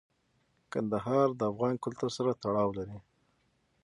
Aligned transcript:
کندهار 0.71 1.27
د 1.35 1.41
افغان 1.51 1.75
کلتور 1.83 2.09
سره 2.17 2.31
تړاو 2.43 2.69
لري. 2.77 2.99